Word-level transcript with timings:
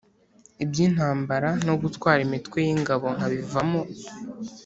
ibyintambara 0.63 1.49
no 1.67 1.73
gutwara 1.81 2.19
imitwe 2.27 2.57
yingabo 2.67 3.05
nkabivamo" 3.15 3.81